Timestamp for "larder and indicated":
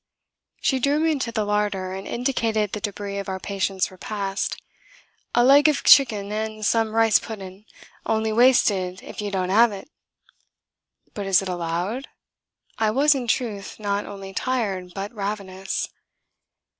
1.45-2.71